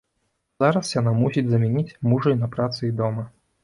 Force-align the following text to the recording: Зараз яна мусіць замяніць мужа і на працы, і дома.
Зараз 0.63 0.95
яна 0.99 1.13
мусіць 1.21 1.45
замяніць 1.53 1.97
мужа 2.11 2.29
і 2.37 2.43
на 2.45 2.53
працы, 2.59 2.79
і 2.93 2.95
дома. 3.05 3.33